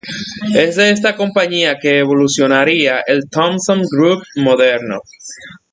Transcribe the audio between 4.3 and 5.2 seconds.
moderno.